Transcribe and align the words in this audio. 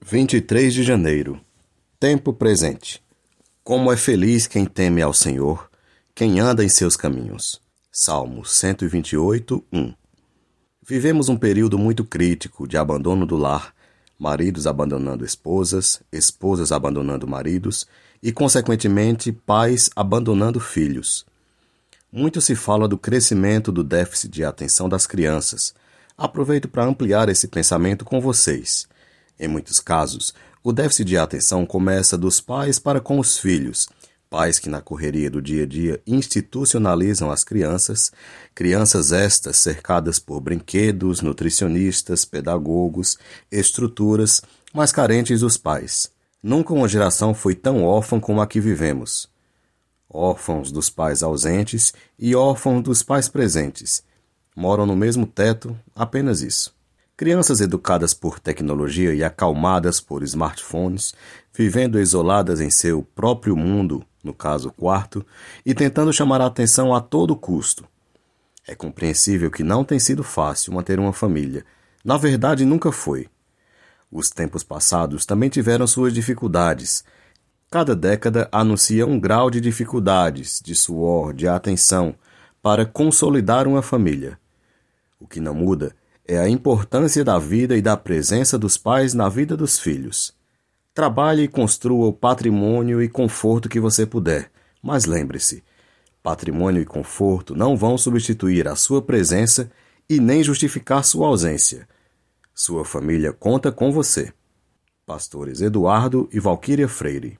23 0.00 0.72
de 0.72 0.82
janeiro. 0.82 1.40
Tempo 2.00 2.32
presente. 2.32 3.02
Como 3.62 3.92
é 3.92 3.96
feliz 3.96 4.46
quem 4.46 4.64
teme 4.64 5.02
ao 5.02 5.12
Senhor, 5.12 5.68
quem 6.14 6.40
anda 6.40 6.64
em 6.64 6.68
seus 6.68 6.96
caminhos. 6.96 7.60
Salmo 7.92 8.44
128, 8.44 9.62
1. 9.70 9.94
Vivemos 10.86 11.28
um 11.28 11.36
período 11.36 11.76
muito 11.76 12.04
crítico 12.04 12.66
de 12.66 12.78
abandono 12.78 13.26
do 13.26 13.36
lar, 13.36 13.74
maridos 14.18 14.66
abandonando 14.66 15.24
esposas, 15.24 16.00
esposas 16.10 16.72
abandonando 16.72 17.26
maridos 17.26 17.86
e, 18.22 18.32
consequentemente, 18.32 19.30
pais 19.30 19.90
abandonando 19.94 20.58
filhos. 20.60 21.26
Muito 22.10 22.40
se 22.40 22.54
fala 22.54 22.88
do 22.88 22.96
crescimento 22.96 23.70
do 23.70 23.84
déficit 23.84 24.32
de 24.32 24.44
atenção 24.44 24.88
das 24.88 25.06
crianças. 25.06 25.74
Aproveito 26.16 26.66
para 26.66 26.84
ampliar 26.84 27.28
esse 27.28 27.48
pensamento 27.48 28.04
com 28.04 28.20
vocês. 28.20 28.88
Em 29.38 29.46
muitos 29.46 29.78
casos, 29.78 30.34
o 30.62 30.72
déficit 30.72 31.04
de 31.04 31.16
atenção 31.16 31.64
começa 31.64 32.18
dos 32.18 32.40
pais 32.40 32.78
para 32.78 33.00
com 33.00 33.18
os 33.18 33.38
filhos. 33.38 33.88
Pais 34.28 34.58
que, 34.58 34.68
na 34.68 34.82
correria 34.82 35.30
do 35.30 35.40
dia 35.40 35.62
a 35.62 35.66
dia, 35.66 36.02
institucionalizam 36.06 37.30
as 37.30 37.44
crianças, 37.44 38.12
crianças 38.54 39.12
estas 39.12 39.56
cercadas 39.56 40.18
por 40.18 40.40
brinquedos, 40.40 41.22
nutricionistas, 41.22 42.24
pedagogos, 42.24 43.16
estruturas, 43.50 44.42
mas 44.74 44.92
carentes 44.92 45.40
dos 45.40 45.56
pais. 45.56 46.10
Nunca 46.42 46.74
uma 46.74 46.88
geração 46.88 47.32
foi 47.32 47.54
tão 47.54 47.84
órfã 47.84 48.20
como 48.20 48.40
a 48.40 48.46
que 48.46 48.60
vivemos. 48.60 49.28
Órfãos 50.10 50.70
dos 50.70 50.90
pais 50.90 51.22
ausentes 51.22 51.94
e 52.18 52.34
órfãos 52.34 52.82
dos 52.82 53.02
pais 53.02 53.28
presentes. 53.28 54.02
Moram 54.54 54.84
no 54.84 54.96
mesmo 54.96 55.26
teto, 55.26 55.78
apenas 55.94 56.42
isso. 56.42 56.77
Crianças 57.18 57.60
educadas 57.60 58.14
por 58.14 58.38
tecnologia 58.38 59.12
e 59.12 59.24
acalmadas 59.24 60.00
por 60.00 60.22
smartphones, 60.22 61.12
vivendo 61.52 61.98
isoladas 61.98 62.60
em 62.60 62.70
seu 62.70 63.02
próprio 63.02 63.56
mundo, 63.56 64.04
no 64.22 64.32
caso 64.32 64.70
quarto, 64.70 65.26
e 65.66 65.74
tentando 65.74 66.12
chamar 66.12 66.40
a 66.40 66.46
atenção 66.46 66.94
a 66.94 67.00
todo 67.00 67.34
custo. 67.34 67.84
É 68.68 68.72
compreensível 68.72 69.50
que 69.50 69.64
não 69.64 69.82
tem 69.82 69.98
sido 69.98 70.22
fácil 70.22 70.72
manter 70.72 71.00
uma 71.00 71.12
família. 71.12 71.66
Na 72.04 72.16
verdade, 72.16 72.64
nunca 72.64 72.92
foi. 72.92 73.26
Os 74.12 74.30
tempos 74.30 74.62
passados 74.62 75.26
também 75.26 75.50
tiveram 75.50 75.88
suas 75.88 76.14
dificuldades. 76.14 77.02
Cada 77.68 77.96
década 77.96 78.48
anuncia 78.52 79.04
um 79.04 79.18
grau 79.18 79.50
de 79.50 79.60
dificuldades, 79.60 80.62
de 80.64 80.72
suor, 80.72 81.34
de 81.34 81.48
atenção, 81.48 82.14
para 82.62 82.86
consolidar 82.86 83.66
uma 83.66 83.82
família. 83.82 84.38
O 85.18 85.26
que 85.26 85.40
não 85.40 85.52
muda 85.52 85.96
é 86.28 86.38
a 86.38 86.46
importância 86.46 87.24
da 87.24 87.38
vida 87.38 87.74
e 87.74 87.80
da 87.80 87.96
presença 87.96 88.58
dos 88.58 88.76
pais 88.76 89.14
na 89.14 89.30
vida 89.30 89.56
dos 89.56 89.78
filhos. 89.78 90.36
Trabalhe 90.92 91.44
e 91.44 91.48
construa 91.48 92.08
o 92.08 92.12
patrimônio 92.12 93.02
e 93.02 93.08
conforto 93.08 93.68
que 93.68 93.80
você 93.80 94.04
puder, 94.04 94.50
mas 94.82 95.06
lembre-se: 95.06 95.64
patrimônio 96.22 96.82
e 96.82 96.84
conforto 96.84 97.56
não 97.56 97.74
vão 97.74 97.96
substituir 97.96 98.68
a 98.68 98.76
sua 98.76 99.00
presença 99.00 99.70
e 100.08 100.20
nem 100.20 100.44
justificar 100.44 101.02
sua 101.02 101.28
ausência. 101.28 101.88
Sua 102.54 102.84
família 102.84 103.32
conta 103.32 103.72
com 103.72 103.90
você. 103.90 104.30
Pastores 105.06 105.62
Eduardo 105.62 106.28
e 106.30 106.38
Valquíria 106.38 106.88
Freire 106.88 107.38